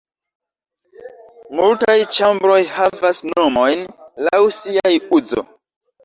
Multaj 1.59 1.97
ĉambroj 2.17 2.57
havas 2.77 3.21
nomojn 3.33 3.83
laŭ 4.29 4.41
siaj 4.61 4.95
uzo. 5.19 5.45